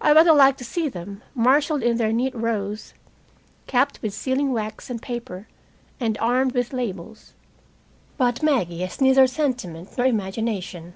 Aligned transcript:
I 0.00 0.10
rather 0.14 0.32
like 0.32 0.56
to 0.56 0.64
see 0.64 0.88
them, 0.88 1.22
marshaled 1.34 1.82
in 1.82 1.98
their 1.98 2.14
neat 2.14 2.34
rows, 2.34 2.94
capped 3.66 4.00
with 4.00 4.14
sealing 4.14 4.54
wax 4.54 4.88
and 4.88 5.02
paper, 5.02 5.48
and 6.00 6.16
armed 6.16 6.52
with 6.52 6.72
labels. 6.72 7.34
But 8.16 8.42
Maggie 8.42 8.80
has 8.80 9.02
neither 9.02 9.26
sentiment 9.26 9.98
nor 9.98 10.06
imagination. 10.06 10.94